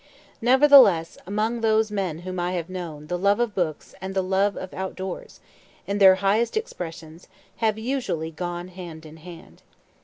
[0.41, 4.57] Nevertheless among those men whom I have known the love of books and the love
[4.57, 5.39] of outdoors,
[5.85, 7.27] in their highest expressions,
[7.57, 9.61] have usually gone hand in hand.